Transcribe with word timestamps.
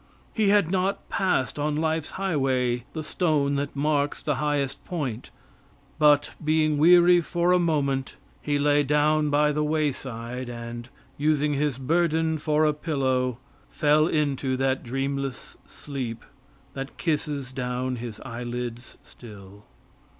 He 0.33 0.49
had 0.49 0.71
not 0.71 1.07
passed 1.09 1.59
on 1.59 1.75
life's 1.75 2.09
highway 2.17 2.85
the 2.93 3.03
stone 3.03 3.53
that 3.57 3.75
marks 3.75 4.23
the 4.23 4.37
highest 4.37 4.83
point, 4.83 5.29
but 5.99 6.31
being 6.43 6.79
weary 6.79 7.21
for 7.21 7.51
a 7.51 7.59
moment 7.59 8.15
he 8.41 8.57
lay 8.57 8.81
down 8.81 9.29
by 9.29 9.51
the 9.51 9.63
wayside, 9.63 10.49
and, 10.49 10.89
using 11.19 11.53
his 11.53 11.77
burden 11.77 12.39
for 12.39 12.65
a 12.65 12.73
pillow, 12.73 13.37
fell 13.69 14.07
into 14.07 14.57
that 14.57 14.81
dreamless 14.81 15.55
sleep 15.67 16.25
that 16.73 16.97
kisses 16.97 17.51
down 17.51 17.97
his 17.97 18.19
eyelids 18.21 18.97
still. 19.03 19.65